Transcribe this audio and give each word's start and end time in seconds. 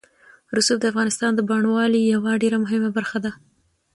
رسوب 0.57 0.77
د 0.81 0.85
افغانستان 0.91 1.31
د 1.35 1.39
بڼوالۍ 1.49 2.01
یوه 2.13 2.31
ډېره 2.41 2.57
مهمه 2.63 2.89
برخه 2.97 3.17
ده. 3.25 3.31